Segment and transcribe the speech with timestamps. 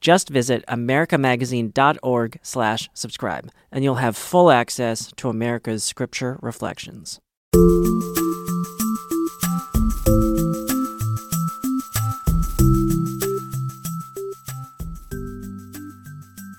[0.00, 7.20] Just visit americamagazine.org slash subscribe, and you'll have full access to America's Scripture Reflections.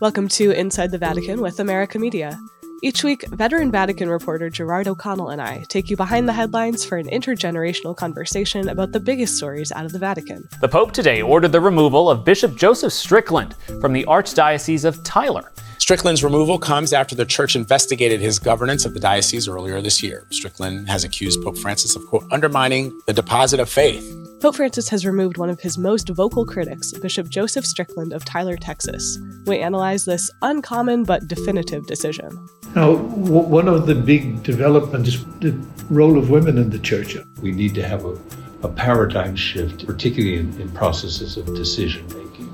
[0.01, 2.39] Welcome to Inside the Vatican with America Media.
[2.81, 6.97] Each week, veteran Vatican reporter Gerard O'Connell and I take you behind the headlines for
[6.97, 10.47] an intergenerational conversation about the biggest stories out of the Vatican.
[10.61, 15.51] The Pope today ordered the removal of Bishop Joseph Strickland from the Archdiocese of Tyler.
[15.77, 20.25] Strickland's removal comes after the church investigated his governance of the diocese earlier this year.
[20.29, 25.05] Strickland has accused Pope Francis of, quote, undermining the deposit of faith Pope Francis has
[25.05, 29.19] removed one of his most vocal critics, Bishop Joseph Strickland of Tyler, Texas.
[29.45, 32.47] We analyze this uncommon but definitive decision.
[32.75, 35.57] Now, w- one of the big developments is the
[35.89, 37.17] role of women in the church.
[37.41, 38.17] We need to have a,
[38.63, 42.53] a paradigm shift, particularly in, in processes of decision making.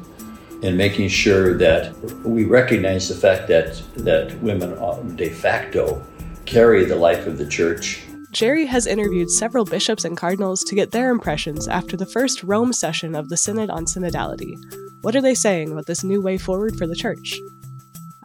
[0.64, 1.94] And making sure that
[2.24, 6.02] we recognize the fact that, that women de facto
[6.46, 8.06] carry the life of the church
[8.36, 12.74] Gerry has interviewed several bishops and cardinals to get their impressions after the first Rome
[12.74, 14.58] session of the Synod on Synodality.
[15.04, 17.40] What are they saying about this new way forward for the Church?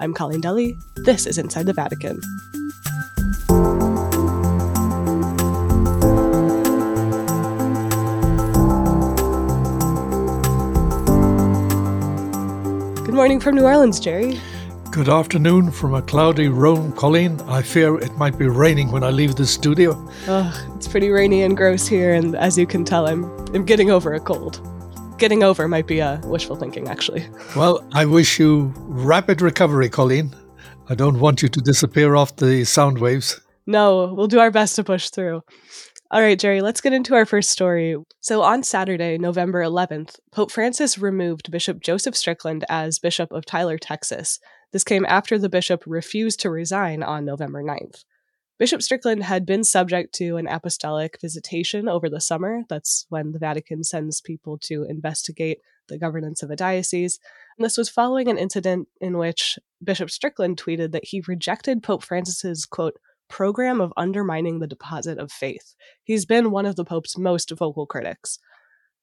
[0.03, 0.79] I'm Colleen Dulle.
[0.97, 2.19] This is Inside the Vatican.
[13.05, 14.41] Good morning from New Orleans, Gerry.
[14.91, 17.39] Good afternoon from a cloudy Rome, Colleen.
[17.43, 20.11] I fear it might be raining when I leave the studio.
[20.27, 23.25] Oh, it's pretty rainy and gross here, and as you can tell, I'm,
[23.55, 24.67] I'm getting over a cold.
[25.21, 27.29] Getting over might be a uh, wishful thinking, actually.
[27.55, 30.35] Well, I wish you rapid recovery, Colleen.
[30.89, 33.39] I don't want you to disappear off the sound waves.
[33.67, 35.43] No, we'll do our best to push through.
[36.11, 37.99] All right, Gerry, let's get into our first story.
[38.21, 43.77] So, on Saturday, November 11th, Pope Francis removed Bishop Joseph Strickland as Bishop of Tyler,
[43.77, 44.41] Texas.
[44.73, 48.05] This came after the bishop refused to resign on November 9th.
[48.61, 52.61] Bishop Strickland had been subject to an apostolic visitation over the summer.
[52.69, 57.19] That's when the Vatican sends people to investigate the governance of a diocese.
[57.57, 62.05] And this was following an incident in which Bishop Strickland tweeted that he rejected Pope
[62.05, 62.99] Francis's quote,
[63.31, 65.75] program of undermining the deposit of faith.
[66.05, 68.39] He's been one of the Pope's most vocal critics.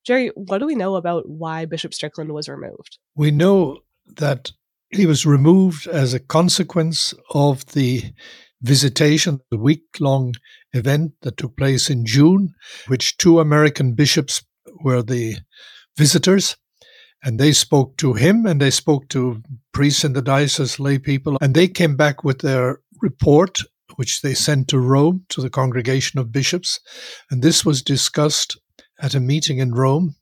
[0.06, 3.00] Gerry, what do we know about why Bishop Strickland was removed?
[3.16, 4.52] We know that
[4.92, 8.14] he was removed as a consequence of the
[8.62, 10.34] visitation, the week long
[10.74, 12.54] event that took place in June,
[12.88, 14.44] which two American bishops
[14.84, 15.38] were the
[15.98, 16.56] visitors.
[17.24, 19.42] And they spoke to him and they spoke to
[19.74, 23.62] priests in the diocese, lay people, and they came back with their report
[23.96, 26.80] which they sent to Rome to the Congregation of Bishops.
[27.32, 28.58] And this was discussed
[29.02, 30.16] at a meeting in Rome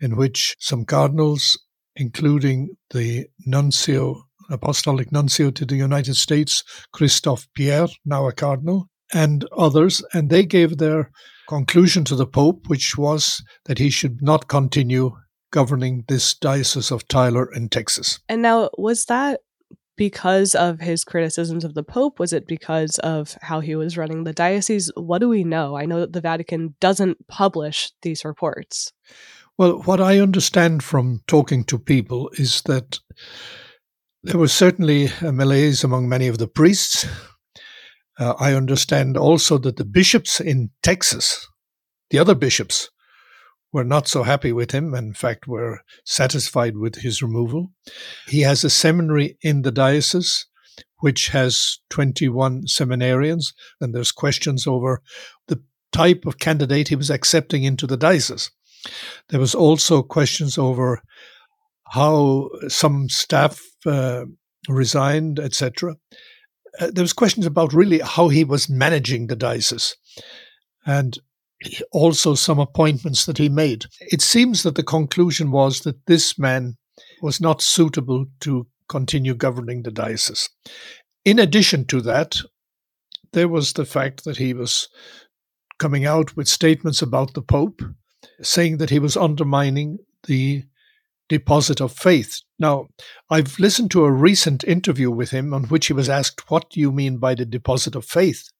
[0.00, 1.58] in which some cardinals,
[1.94, 9.46] including the nuncio, apostolic nuncio to the United States, Christophe Pierre, now a cardinal, and
[9.56, 11.10] others, and they gave their
[11.48, 15.16] conclusion to the Pope, which was that he should not continue
[15.50, 18.20] governing this diocese of Tyler in Texas.
[18.28, 19.40] And now, was that
[19.96, 22.18] because of his criticisms of the Pope?
[22.20, 24.90] Was it because of how he was running the diocese?
[24.94, 25.76] What do we know?
[25.76, 28.92] I know that the Vatican doesn't publish these reports.
[29.56, 33.00] Well, what I understand from talking to people is that
[34.22, 37.06] there was certainly a malaise among many of the priests.
[38.18, 41.46] Uh, I understand also that the bishops in Texas,
[42.10, 42.90] the other bishops,
[43.72, 44.94] were not so happy with him.
[44.94, 47.70] In fact, were satisfied with his removal.
[48.26, 50.46] He has a seminary in the diocese,
[51.00, 55.02] which has 21 seminarians, and there's questions over
[55.46, 58.50] the type of candidate he was accepting into the diocese.
[59.28, 61.02] There was also questions over
[61.90, 64.24] how some staff uh,
[64.68, 65.96] resigned, etc.
[66.78, 69.96] Uh, there was questions about really how he was managing the diocese.
[70.86, 71.18] And
[71.90, 73.86] also some appointments that he made.
[74.00, 76.76] It seems that the conclusion was that this man
[77.20, 80.48] was not suitable to continue governing the diocese.
[81.24, 82.38] In addition to that,
[83.32, 84.88] there was the fact that he was
[85.78, 87.82] coming out with statements about the Pope,
[88.40, 90.64] saying that he was undermining the
[91.28, 92.40] deposit of faith.
[92.58, 92.88] Now,
[93.30, 96.80] I've listened to a recent interview with him on which he was asked, What do
[96.80, 98.50] you mean by the deposit of faith?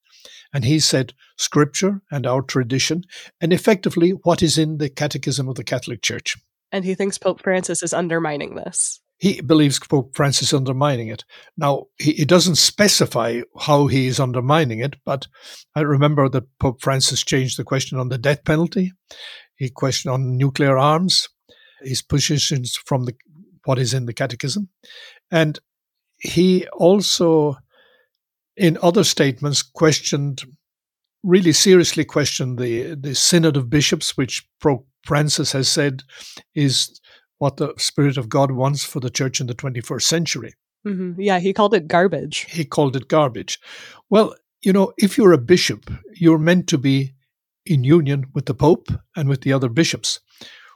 [0.53, 3.05] And he said, Scripture and our tradition,
[3.41, 6.37] and effectively what is in the Catechism of the Catholic Church.
[6.73, 9.00] And he thinks Pope Francis is undermining this.
[9.19, 11.25] He believes Pope Francis is undermining it.
[11.56, 15.26] Now, he, he doesn't specify how he is undermining it, but
[15.75, 18.93] I remember that Pope Francis changed the question on the death penalty.
[19.56, 21.29] He questioned on nuclear arms,
[21.83, 23.15] his positions from the,
[23.65, 24.69] what is in the Catechism.
[25.31, 25.59] And
[26.19, 27.59] he also
[28.57, 30.43] in other statements questioned
[31.23, 36.03] really seriously questioned the the synod of bishops which Pope Francis has said
[36.55, 37.01] is
[37.39, 40.55] what the spirit of God wants for the church in the 21st century.
[40.87, 41.21] Mm-hmm.
[41.21, 42.47] Yeah, he called it garbage.
[42.51, 43.61] He called it garbage.
[44.11, 47.15] Well, you know, if you're a bishop, you're meant to be
[47.65, 50.21] in union with the Pope and with the other bishops.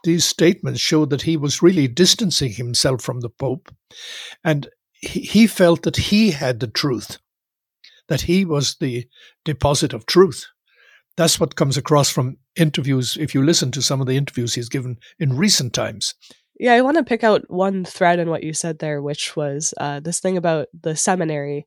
[0.03, 3.73] These statements show that he was really distancing himself from the Pope,
[4.43, 4.67] and
[5.01, 7.17] he, felt that he had the truth
[8.09, 9.07] that he was the
[9.45, 10.45] deposit of truth.
[11.15, 14.69] That's what comes across from interviews, if you listen to some of the interviews he's
[14.69, 16.15] given in recent times.
[16.59, 19.73] Yeah, I want to pick out one thread in what you said there, which was
[19.77, 21.65] uh, this thing about the seminary.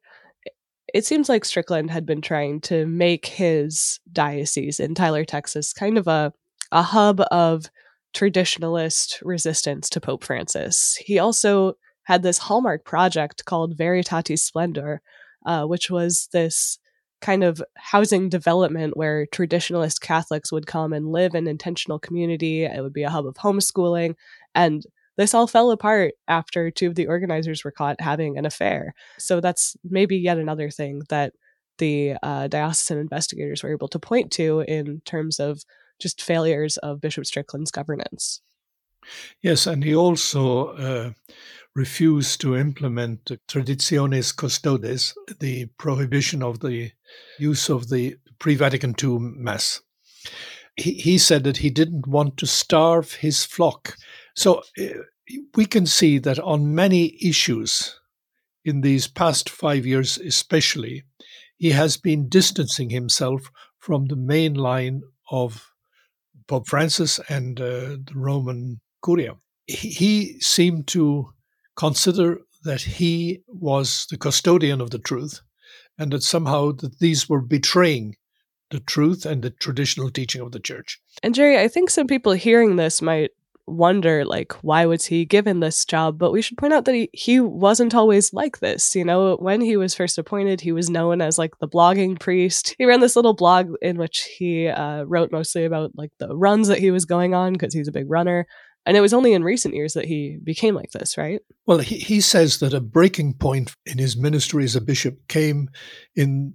[0.93, 5.99] It seems like Strickland had been trying to make his diocese in Tyler, Texas, kind
[5.99, 6.33] of a,
[6.71, 7.67] a hub of
[8.17, 10.97] traditionalist resistance to Pope Francis.
[11.05, 11.75] He also
[12.05, 15.03] had this hallmark project called Veritatis Splendor,
[15.45, 16.79] uh, which was this
[17.21, 22.65] kind of housing development where traditionalist Catholics would come and live in intentional community.
[22.65, 24.15] It would be a hub of homeschooling.
[24.55, 24.85] And
[25.17, 28.95] this all fell apart after two of the organizers were caught having an affair.
[29.19, 31.33] So that's maybe yet another thing that
[31.79, 35.63] the uh, diocesan investigators were able to point to in terms of
[36.01, 38.41] just failures of Bishop Strickland's governance.
[39.41, 41.13] Yes, and he also uh,
[41.75, 46.91] refused to implement traditionis custodes, the prohibition of the
[47.39, 49.81] use of the pre Vatican II Mass.
[50.77, 53.97] He, he said that he didn't want to starve his flock.
[54.35, 54.85] So uh,
[55.55, 57.99] we can see that on many issues,
[58.65, 61.05] in these past five years especially,
[61.57, 65.71] he has been distancing himself from the main line of
[66.47, 69.35] Pope Francis and uh, the Roman Curia.
[69.67, 71.33] He seemed to
[71.77, 75.41] consider that he was the custodian of the truth
[75.99, 78.17] and that somehow that these were betraying
[78.71, 81.01] the truth and the traditional teaching of the church.
[81.23, 83.31] And Gerry, I think some people hearing this might
[83.67, 86.19] wonder like why was he given this job?
[86.19, 89.37] But we should point out that he, he wasn't always like this you know?
[89.37, 92.75] When he was first appointed he was known as like the blogging priest.
[92.79, 96.69] He ran this little blog in which he uh, wrote mostly about like the runs
[96.69, 98.47] that he was going on because he's a big runner.
[98.87, 101.41] And it was only in recent years that he became like this, right?
[101.67, 105.69] Well, he, he says that a breaking point in his ministry as a bishop came
[106.15, 106.55] in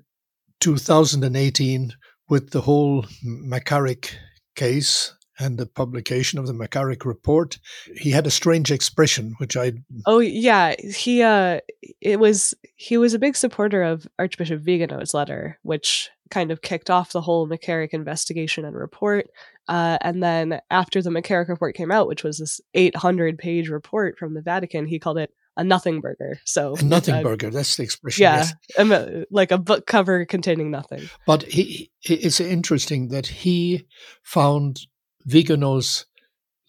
[0.61, 1.93] 2018
[2.29, 4.13] with the whole McCarrick
[4.55, 7.57] case and the publication of the McCarrick report.
[7.95, 9.74] He had a strange expression, which I
[10.06, 11.60] oh yeah, he uh,
[12.00, 16.89] it was he was a big supporter of Archbishop Vigano's letter, which kind of kicked
[16.89, 19.28] off the whole McCarrick investigation and report.
[19.68, 24.18] Uh, and then after the McCarrick report came out, which was this 800 page report
[24.18, 26.39] from the Vatican, he called it a nothing burger.
[26.45, 27.50] So a nothing uh, burger.
[27.50, 28.24] That's the expression.
[28.24, 28.48] Yeah,
[28.78, 29.25] yes.
[29.30, 31.09] like a book cover containing nothing.
[31.28, 33.85] But he, it's interesting that he
[34.23, 34.88] found
[35.25, 36.06] Vigano's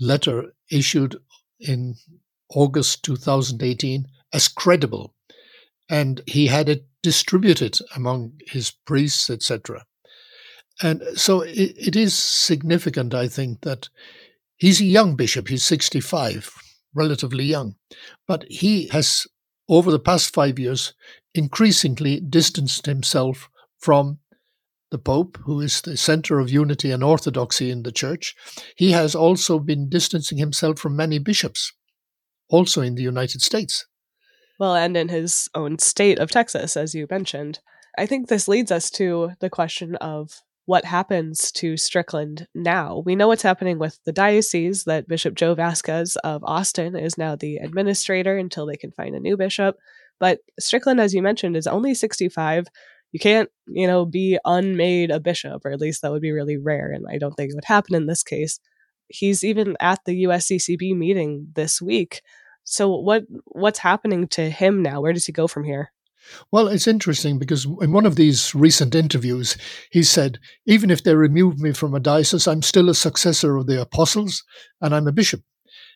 [0.00, 1.16] letter issued
[1.60, 1.96] in
[2.50, 5.14] August 2018 as credible,
[5.88, 9.84] and he had it distributed among his priests, etc.
[10.82, 13.88] And so it, it is significant, I think, that
[14.56, 16.54] he's a young bishop, he's 65,
[16.94, 17.76] relatively young,
[18.26, 19.26] but he has,
[19.68, 20.94] over the past five years,
[21.34, 24.18] increasingly distanced himself from
[24.92, 28.36] the Pope, who is the center of unity and orthodoxy in the church.
[28.76, 31.72] He has also been distancing himself from many bishops,
[32.48, 33.86] also in the United States.
[34.60, 37.58] Well, and in his own state of Texas, as you mentioned.
[37.98, 43.02] I think this leads us to the question of what happens to Strickland now.
[43.04, 47.34] We know what's happening with the diocese, that Bishop Joe Vasquez of Austin is now
[47.34, 49.76] the administrator until they can find a new bishop.
[50.20, 52.68] But Strickland, as you mentioned, is only 65.
[53.12, 56.56] You can't, you know, be unmade a bishop, or at least that would be really
[56.56, 56.90] rare.
[56.90, 58.58] And I don't think it would happen in this case.
[59.08, 62.22] He's even at the USCCB meeting this week.
[62.64, 65.00] So what what's happening to him now?
[65.00, 65.92] Where does he go from here?
[66.50, 69.56] Well, it's interesting because in one of these recent interviews,
[69.90, 73.66] he said, Even if they remove me from a diocese, I'm still a successor of
[73.66, 74.44] the apostles
[74.80, 75.42] and I'm a bishop.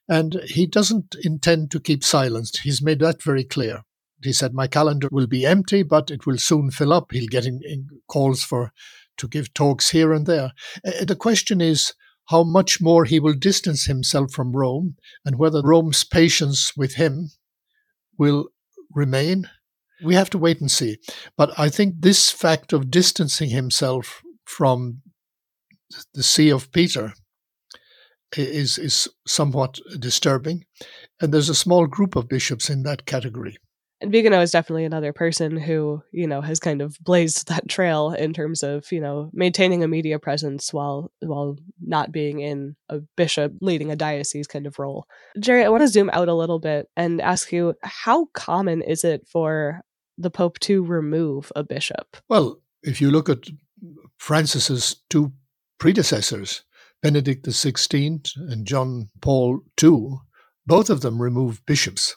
[0.09, 2.61] And he doesn't intend to keep silent.
[2.63, 3.83] He's made that very clear.
[4.23, 7.13] He said, My calendar will be empty, but it will soon fill up.
[7.13, 8.73] He'll get in, in calls for
[9.19, 10.53] to give talks here and there.
[10.87, 11.93] Uh, the question is
[12.29, 17.31] how much more he will distance himself from Rome and whether Rome's patience with him
[18.19, 18.49] will
[18.93, 19.49] remain.
[20.03, 20.99] We have to wait and see.
[21.37, 25.03] But I think this fact of distancing himself from
[26.15, 27.15] the See of Peter
[28.37, 30.65] is is somewhat disturbing,
[31.21, 33.57] and there's a small group of bishops in that category.
[34.01, 38.11] And Vigano is definitely another person who, you know, has kind of blazed that trail
[38.11, 43.01] in terms of, you know, maintaining a media presence while while not being in a
[43.17, 45.07] bishop leading a diocese kind of role.
[45.41, 49.03] Gerry, I want to zoom out a little bit and ask you how common is
[49.03, 49.81] it for
[50.19, 52.17] the Pope to remove a bishop?
[52.29, 53.49] Well, if you look at
[54.19, 55.33] Francis's two
[55.79, 56.65] predecessors,
[57.03, 60.19] Benedict XVI and John Paul II,
[60.67, 62.17] both of them removed bishops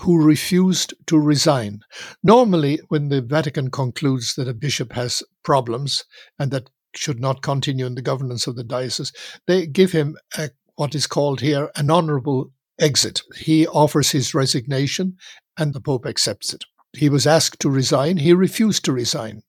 [0.00, 1.80] who refused to resign.
[2.22, 6.04] Normally, when the Vatican concludes that a bishop has problems
[6.38, 9.12] and that should not continue in the governance of the diocese,
[9.46, 13.22] they give him a, what is called here an honorable exit.
[13.36, 15.16] He offers his resignation
[15.58, 16.64] and the Pope accepts it.
[16.96, 19.42] He was asked to resign, he refused to resign.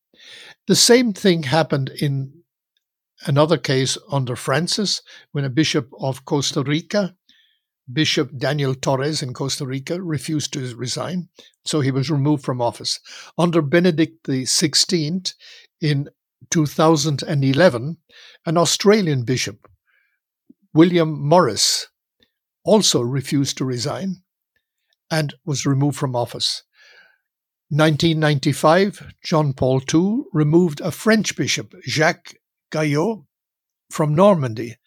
[0.67, 2.43] The same thing happened in
[3.25, 7.15] another case under Francis when a bishop of Costa Rica
[7.91, 11.29] Bishop Daniel Torres in Costa Rica refused to resign,
[11.65, 12.99] so he was removed from office.
[13.37, 15.33] Under Benedict XVI
[15.81, 16.09] in
[16.49, 17.97] 2011,
[18.45, 19.67] an Australian bishop,
[20.73, 21.87] William Morris,
[22.63, 24.23] also refused to resign
[25.11, 26.63] and was removed from office.
[27.69, 32.35] 1995, John Paul II removed a French bishop, Jacques
[32.71, 33.25] Gaillot,
[33.89, 34.77] from Normandy,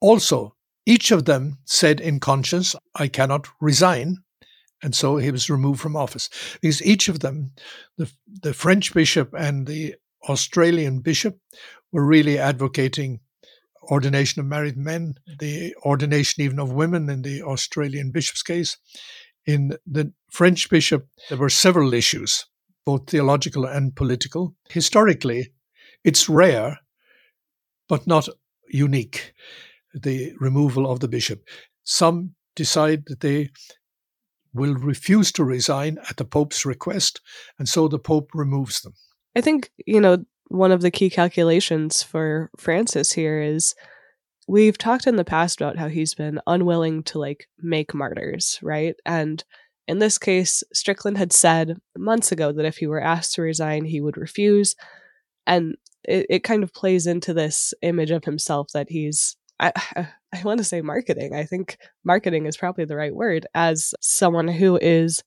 [0.00, 0.53] also
[0.86, 4.18] each of them said in conscience, I cannot resign.
[4.82, 6.28] And so he was removed from office.
[6.60, 7.52] Because each of them,
[7.96, 8.10] the,
[8.42, 9.94] the French bishop and the
[10.28, 11.38] Australian bishop,
[11.90, 13.20] were really advocating
[13.90, 18.76] ordination of married men, the ordination even of women in the Australian bishop's case.
[19.46, 22.46] In the French bishop, there were several issues,
[22.84, 24.54] both theological and political.
[24.68, 25.52] Historically,
[26.02, 26.78] it's rare,
[27.88, 28.28] but not
[28.68, 29.34] unique
[29.94, 31.42] the removal of the bishop.
[31.84, 33.50] Some decide that they
[34.52, 37.20] will refuse to resign at the Pope's request,
[37.58, 38.94] and so the Pope removes them.
[39.36, 43.74] I think, you know, one of the key calculations for Francis here is
[44.46, 48.94] we've talked in the past about how he's been unwilling to like make martyrs, right?
[49.04, 49.42] And
[49.88, 53.84] in this case, Strickland had said months ago that if he were asked to resign,
[53.84, 54.76] he would refuse.
[55.46, 60.42] And it, it kind of plays into this image of himself that he's I, I
[60.42, 61.34] want to say marketing.
[61.34, 65.22] I think marketing is probably the right word as someone who is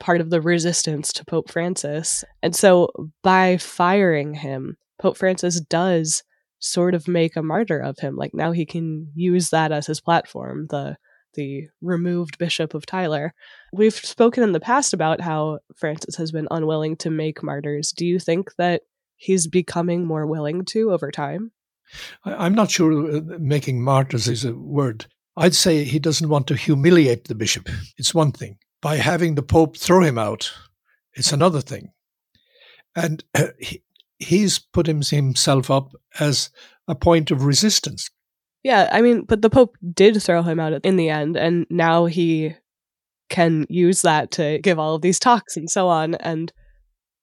[0.00, 2.24] part of the resistance to Pope Francis.
[2.42, 2.90] And so
[3.22, 6.22] by firing him, Pope Francis does
[6.60, 8.16] sort of make a martyr of him.
[8.16, 10.96] Like now he can use that as his platform, the
[11.34, 13.32] the removed bishop of Tyler.
[13.72, 17.92] We've spoken in the past about how Francis has been unwilling to make martyrs.
[17.92, 18.82] Do you think that
[19.16, 21.52] he's becoming more willing to over time?
[22.24, 25.06] I'm not sure uh, making martyrs is a word.
[25.36, 27.68] I'd say he doesn't want to humiliate the bishop.
[27.96, 28.58] It's one thing.
[28.82, 30.52] By having the Pope throw him out,
[31.14, 31.92] it's another thing.
[32.96, 33.82] And uh, he,
[34.18, 36.50] he's put himself up as
[36.88, 38.10] a point of resistance.
[38.62, 42.06] Yeah, I mean, but the Pope did throw him out in the end, and now
[42.06, 42.54] he
[43.28, 46.14] can use that to give all of these talks and so on.
[46.16, 46.52] And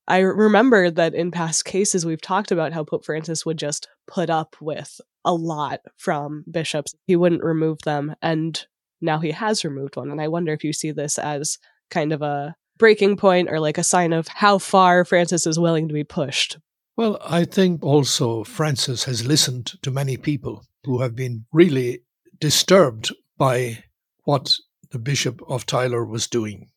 [0.08, 4.30] I remember that in past cases, we've talked about how Pope Francis would just put
[4.30, 6.94] up with a lot from bishops.
[7.08, 8.16] He wouldn't remove them.
[8.22, 8.64] And
[9.02, 10.12] now he has removed one.
[10.12, 11.58] And I wonder if you see this as
[11.90, 15.88] kind of a breaking point or like a sign of how far Francis is willing
[15.88, 16.58] to be pushed.
[16.98, 22.04] Well, I think also Francis has listened to many people who have been really
[22.40, 23.84] disturbed by
[24.24, 24.54] what
[24.92, 26.70] the Bishop of Tyler was doing.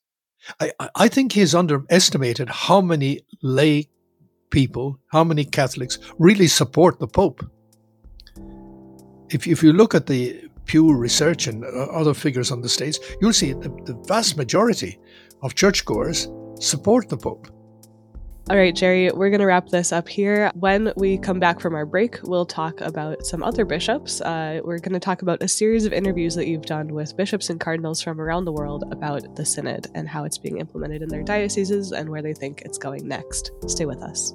[0.60, 3.88] I, I think he's underestimated how many lay
[4.50, 7.44] people, how many Catholics really support the Pope.
[9.30, 12.98] If, if you look at the Pew Research and uh, other figures on the States,
[13.20, 14.98] you'll see the, the vast majority
[15.42, 16.28] of churchgoers
[16.60, 17.48] support the Pope.
[18.50, 20.50] All right, Gerry, we're going to wrap this up here.
[20.54, 24.22] When we come back from our break, we'll talk about some other bishops.
[24.22, 27.50] Uh, we're going to talk about a series of interviews that you've done with bishops
[27.50, 31.10] and cardinals from around the world about the synod and how it's being implemented in
[31.10, 33.50] their dioceses and where they think it's going next.
[33.66, 34.32] Stay with us.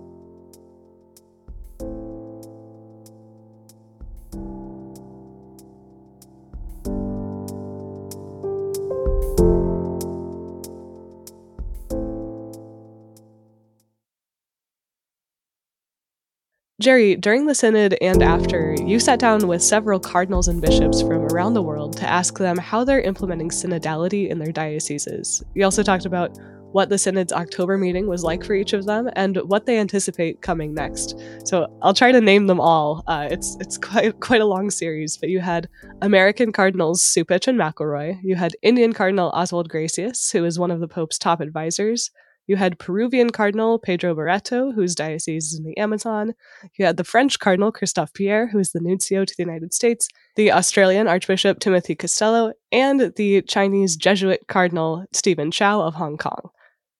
[16.83, 21.27] Gerry, during the synod and after, you sat down with several cardinals and bishops from
[21.31, 25.41] around the world to ask them how they're implementing synodality in their dioceses.
[25.55, 26.37] You also talked about
[26.73, 30.41] what the synod's October meeting was like for each of them and what they anticipate
[30.41, 31.17] coming next.
[31.45, 33.05] So I'll try to name them all.
[33.07, 35.69] Uh, it's it's quite quite a long series, but you had
[36.01, 38.19] American Cardinals Cupich and McElroy.
[38.23, 42.11] You had Indian Cardinal Oswald Gracias, who is one of the Pope's top advisors.
[42.45, 46.33] You had Peruvian Cardinal Pedro Barreto, whose diocese is in the Amazon.
[46.77, 50.07] You had the French Cardinal Christophe Pierre, who is the nuncio to the United States,
[50.35, 56.49] the Australian Archbishop Timothy Costelloe, and the Chinese Jesuit Cardinal Stephen Chow of Hong Kong.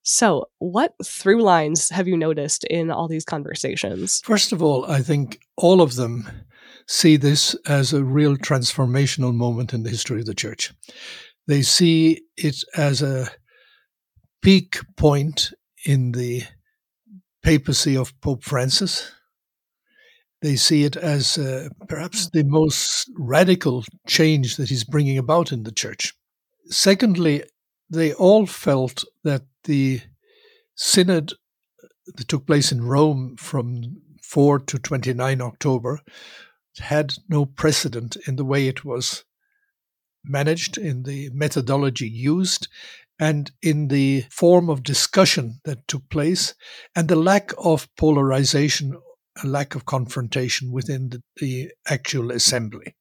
[0.04, 4.22] So, what through lines have you noticed in all these conversations?
[4.24, 6.30] First of all, I think all of them
[6.88, 10.74] see this as a real transformational moment in the history of the church.
[11.48, 13.30] They see it as a
[14.44, 15.54] peak point
[15.86, 16.44] in the
[17.42, 19.12] papacy of Pope Francis.
[20.42, 25.64] They see it as uh, perhaps the most radical change that he's bringing about in
[25.64, 26.14] the church.
[26.66, 27.44] Secondly,
[27.90, 30.02] they all felt that the
[30.76, 31.34] synod
[32.06, 36.02] that took place in Rome from 4 to 29 October
[36.80, 39.24] had no precedent in the way it was
[40.26, 42.68] managed, in the methodology used,
[43.24, 46.54] and in the form of discussion that took place,
[46.94, 48.98] and the lack of polarization,
[49.42, 52.98] a lack of confrontation within the, the actual assembly.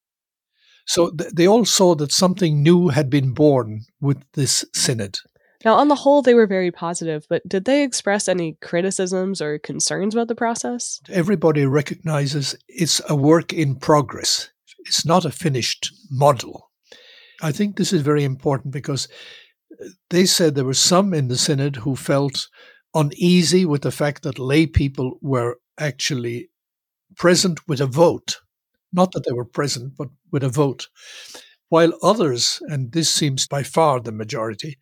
[0.86, 5.18] So th- they all saw that something new had been born with this synod.
[5.64, 9.58] Now, on the whole, they were very positive, but did they express any criticisms or
[9.58, 11.00] concerns about the process?
[11.08, 14.50] Everybody recognizes it's a work in progress.
[14.86, 16.70] It's not a finished model.
[17.42, 19.08] I think this is very important because
[20.10, 22.48] they said there were some in the synod who felt
[22.94, 26.50] uneasy with the fact that lay people were actually
[27.16, 28.40] present with a vote.
[28.92, 30.88] Not that they were present, but with a vote.
[31.68, 34.76] While others, and this seems by far the majority,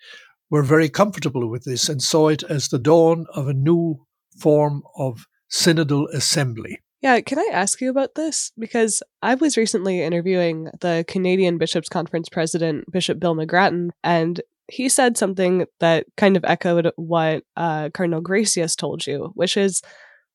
[0.50, 4.04] were very comfortable with this and saw it as the dawn of a new
[4.36, 6.80] form of synodal assembly.
[7.00, 8.52] Yeah, can I ask you about this?
[8.58, 14.88] Because I was recently interviewing the Canadian Bishops' Conference president, Bishop Bill McGrattan, and he
[14.88, 19.82] said something that kind of echoed what uh, Cardinal Gracias told you, which is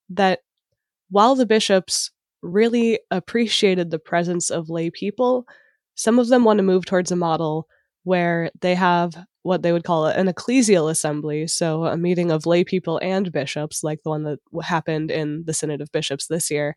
[0.10, 0.39] that
[1.10, 5.48] while the bishops really appreciated the presence of lay people,
[5.95, 7.67] some of them want to move towards a model
[8.04, 12.63] where they have what they would call an ecclesial assembly, so a meeting of lay
[12.63, 16.76] people and bishops, like the one that happened in the Synod of Bishops this year,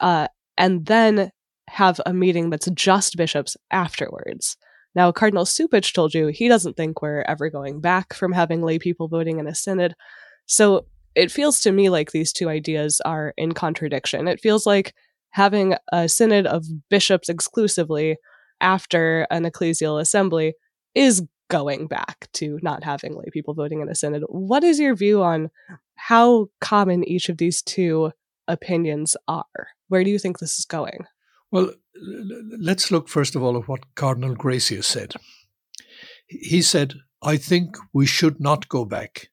[0.00, 1.30] uh, and then
[1.68, 4.56] have a meeting that's just bishops afterwards.
[4.96, 8.78] Now, Cardinal Cupich told you he doesn't think we're ever going back from having lay
[8.78, 9.94] people voting in a synod.
[10.46, 14.26] So it feels to me like these two ideas are in contradiction.
[14.26, 14.94] It feels like
[15.30, 18.16] having a synod of bishops exclusively
[18.62, 20.54] after an ecclesial assembly
[20.94, 24.22] is going back to not having lay people voting in a synod.
[24.28, 25.50] What is your view on
[25.96, 28.12] how common each of these two
[28.48, 29.68] opinions are?
[29.88, 31.04] Where do you think this is going?
[31.50, 31.72] Well,
[32.58, 35.14] let's look first of all at what Cardinal Gracias said.
[36.26, 39.28] He said, I think we should not go back,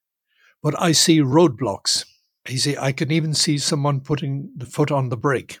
[0.62, 2.04] but I see roadblocks.
[2.46, 5.58] He said, I can even see someone putting the foot on the brake.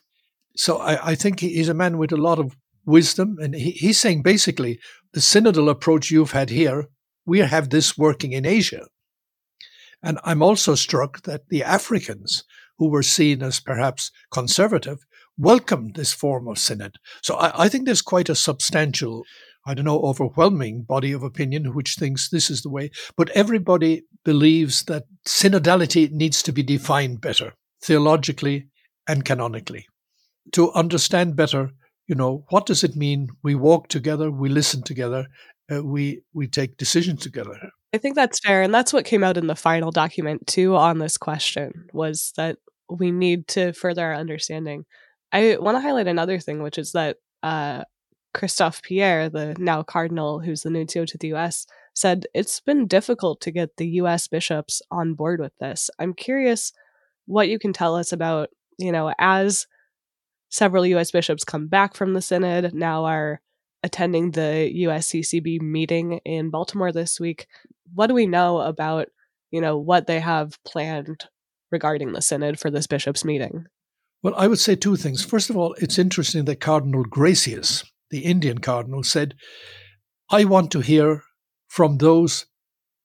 [0.56, 3.36] So I, I think he's a man with a lot of wisdom.
[3.40, 4.78] And he, he's saying basically,
[5.12, 6.86] the synodal approach you've had here,
[7.26, 8.86] we have this working in Asia.
[10.02, 12.44] And I'm also struck that the Africans,
[12.78, 14.98] who were seen as perhaps conservative,
[15.36, 16.96] welcomed this form of synod.
[17.22, 19.22] So I, I, think there's quite a substantial,
[19.66, 22.90] I don't know, overwhelming body of opinion which thinks this is the way.
[23.16, 28.68] But everybody believes that synodality needs to be defined better, theologically
[29.08, 29.86] and canonically,
[30.52, 31.70] to understand better.
[32.06, 33.28] You know, what does it mean?
[33.42, 35.26] We walk together, we listen together,
[35.72, 37.56] uh, we we take decisions together.
[37.94, 40.98] I think that's fair, and that's what came out in the final document too on
[40.98, 42.58] this question was that
[42.90, 44.84] we need to further our understanding
[45.34, 47.82] I want to highlight another thing, which is that uh,
[48.32, 53.40] Christophe Pierre, the now cardinal who's the nuncio to the US, said it's been difficult
[53.40, 55.90] to get the US bishops on board with this.
[55.98, 56.72] I'm curious
[57.26, 59.66] what you can tell us about, you know, as
[60.50, 63.40] several US bishops come back from the synod, now are
[63.82, 67.48] attending the USCCB meeting in Baltimore this week.
[67.92, 69.08] What do we know about,
[69.50, 71.24] you know, what they have planned
[71.72, 73.66] regarding the synod for this bishops meeting?
[74.24, 75.22] Well, I would say two things.
[75.22, 79.34] First of all, it's interesting that Cardinal Gracias, the Indian cardinal, said,
[80.30, 81.22] I want to hear
[81.68, 82.46] from those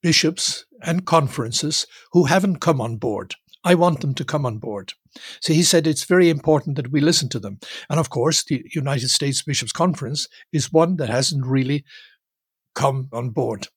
[0.02, 3.36] bishops and conferences who haven't come on board.
[3.66, 4.94] I want them to come on board.
[5.42, 7.60] So he said it's very important that we listen to them.
[7.90, 11.84] And of course, the United States Bishops' Conference is one that hasn't really
[12.76, 13.68] come on board.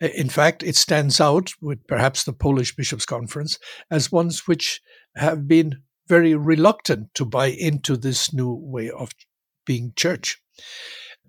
[0.00, 3.58] In fact, it stands out with perhaps the Polish Bishops' Conference
[3.90, 4.80] as ones which
[5.16, 9.10] have been very reluctant to buy into this new way of
[9.64, 10.40] being church.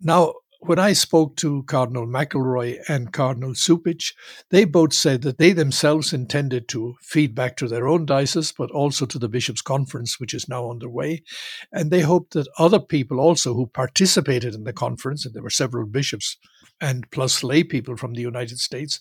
[0.02, 4.14] Now, when I spoke to Cardinal McElroy and Cardinal Cupich,
[4.50, 8.72] they both said that they themselves intended to feed back to their own diocese, but
[8.72, 11.24] also to the Bishops' Conference, which is now underway.
[11.72, 15.50] And they hoped that other people also who participated in the conference, and there were
[15.50, 16.38] several bishops
[16.82, 19.00] and plus lay people from the United States,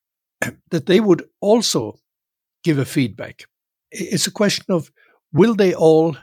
[0.70, 1.98] that they would also
[2.64, 3.44] give a feedback.
[3.90, 4.90] It's a question of
[5.36, 6.16] will they all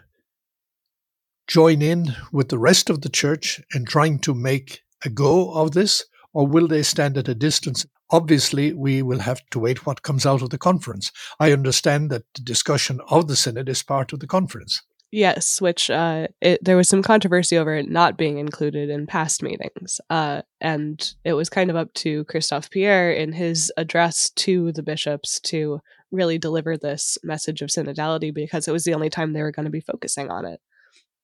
[1.48, 5.72] join in with the rest of the church in trying to make a go of
[5.72, 7.86] this, or will they stand at a distance?
[8.10, 11.12] Obviously, we will have to wait what comes out of the conference.
[11.40, 14.82] I understand that the discussion of the synod is part of the conference.
[15.12, 19.44] Yes, which uh, it, there was some controversy over it not being included in past
[19.44, 20.02] meetings.
[20.10, 24.82] Uh, and it was kind of up to Christophe Pierre in his address to the
[24.82, 25.82] bishops to
[26.14, 29.66] really deliver this message of synodality because it was the only time they were going
[29.66, 30.62] to be focusing on it.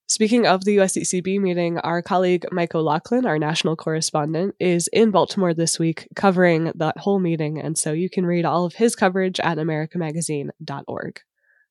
[0.10, 5.54] Speaking of the USCCB meeting, our colleague Michael O'Loughlin, our national correspondent, is in Baltimore
[5.54, 9.40] this week covering that whole meeting, and so you can read all of his coverage
[9.40, 11.22] at americamagazine.org.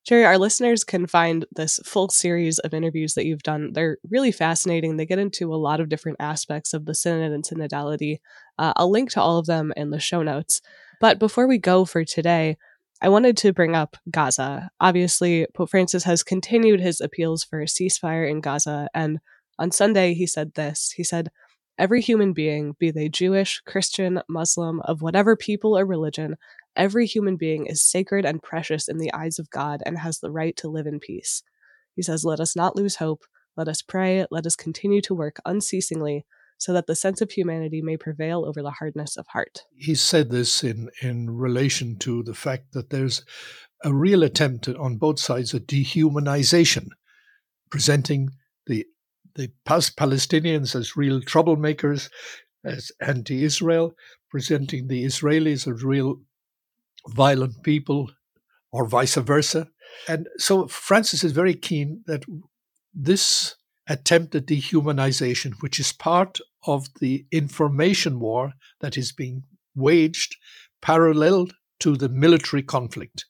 [0.09, 3.73] Gerry, our listeners can find this full series of interviews that you've done.
[3.73, 4.97] They're really fascinating.
[4.97, 8.21] They get into a lot of different aspects of the synod and synodality.
[8.57, 10.63] Uh, I'll link to all of them in the show notes.
[11.01, 12.57] But before we go for today,
[13.01, 14.71] I wanted to bring up Gaza.
[14.81, 19.21] Obviously, Pope Francis has continued his appeals for a ceasefire in Gaza, and
[19.59, 20.93] on Sunday he said this.
[20.97, 21.31] He said,
[21.79, 26.37] Every human being, be they Jewish, Christian, Muslim, of whatever people or religion,
[26.75, 30.33] every human being is sacred and precious in the eyes of God and has the
[30.33, 31.45] right to live in peace.
[31.95, 33.25] He says, Let us not lose hope.
[33.57, 34.27] Let us pray.
[34.29, 36.25] Let us continue to work unceasingly
[36.59, 39.62] so that the sense of humanity may prevail over the hardness of heart.
[39.77, 43.25] He said this in, in relation to the fact that there's
[43.85, 46.88] a real attempt on both sides at dehumanization,
[47.71, 48.31] presenting
[48.66, 48.85] the
[49.37, 52.11] the Palestinians as real troublemakers,
[52.64, 53.94] as anti Israel,
[54.31, 56.21] presenting the Israelis as real
[57.07, 58.11] violent people,
[58.73, 59.68] or vice versa.
[60.09, 62.25] And so Francis is very keen that
[62.92, 63.55] this
[63.88, 69.42] attempted dehumanization, which is part of the information war that is being
[69.74, 70.37] waged
[70.83, 71.48] parallel
[71.81, 73.24] to the military conflict.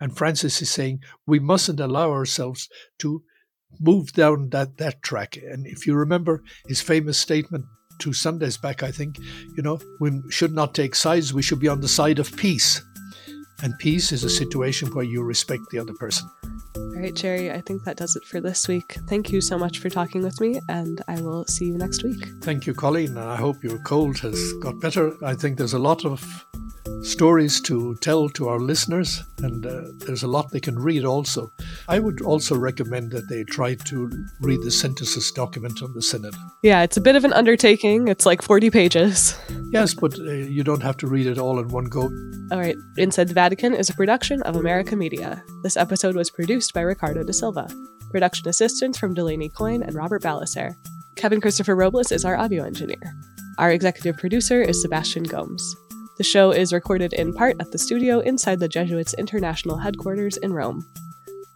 [0.00, 3.22] And Francis is saying we mustn't allow ourselves to
[3.80, 5.36] move down that, that track.
[5.36, 7.64] And if you remember his famous statement
[7.98, 9.18] two Sundays back, I think,
[9.56, 12.82] you know, we should not take sides, we should be on the side of peace.
[13.62, 16.28] And peace is a situation where you respect the other person.
[17.02, 18.96] Right, Gerry, I think that does it for this week.
[19.08, 22.28] Thank you so much for talking with me, and I will see you next week.
[22.42, 23.18] Thank you, Colleen.
[23.18, 25.12] I hope your cold has got better.
[25.24, 26.46] I think there's a lot of
[27.02, 31.52] stories to tell to our listeners, and uh, there's a lot they can read also.
[31.88, 34.10] I would also recommend that they try to
[34.40, 36.34] read the synthesis document on the Synod.
[36.62, 38.08] Yeah, it's a bit of an undertaking.
[38.08, 39.38] It's like 40 pages.
[39.70, 42.02] Yes, but uh, you don't have to read it all in one go.
[42.50, 45.42] All right, Inside the Vatican is a production of America Media.
[45.62, 47.68] This episode was produced by Ricardo da Silva.
[48.10, 50.74] Production assistance from Delaney Coyne and Robert Ballecer.
[51.16, 53.14] Kevin Christopher Robles is our audio engineer.
[53.58, 55.76] Our executive producer is Sebastian Gomes.
[56.18, 60.52] The show is recorded in part at the studio inside the Jesuits' international headquarters in
[60.52, 60.86] Rome.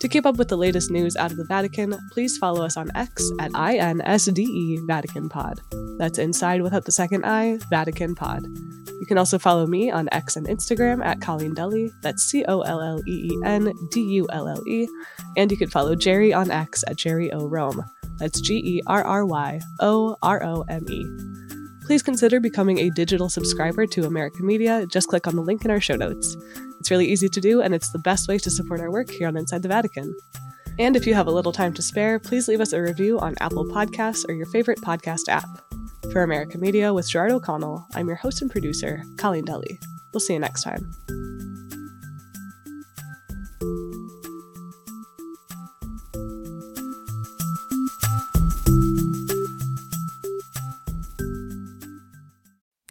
[0.00, 2.90] To keep up with the latest news out of the Vatican, please follow us on
[2.94, 5.60] X at INSDE Vatican Pod.
[5.98, 8.44] That's inside without the second I, Vatican Pod.
[8.44, 12.62] You can also follow me on X and Instagram at Colleen Dulle, that's C O
[12.62, 14.88] L L E E N D U L L E,
[15.36, 17.84] and you can follow Gerry on X at Gerry O Rome,
[18.18, 21.45] that's G E R R Y O R O M E
[21.86, 24.84] please consider becoming a digital subscriber to American Media.
[24.86, 26.36] Just click on the link in our show notes.
[26.80, 29.28] It's really easy to do, and it's the best way to support our work here
[29.28, 30.14] on Inside the Vatican.
[30.80, 33.36] And if you have a little time to spare, please leave us a review on
[33.40, 35.48] Apple Podcasts or your favorite podcast app.
[36.10, 39.78] For American Media with Gerard O'Connell, I'm your host and producer, Colleen Dulle.
[40.12, 41.25] We'll see you next time.